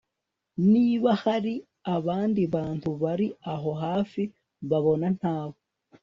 niba 0.71 1.11
hari 1.23 1.53
abandi 1.95 2.41
bantu 2.55 2.89
bari 3.03 3.27
aho 3.53 3.71
hafi 3.83 4.21
babona 4.69 5.07
ntabo 5.17 5.57